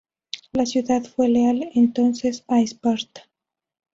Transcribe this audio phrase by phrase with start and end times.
[0.51, 3.29] La ciudad fue leal entonces a Esparta.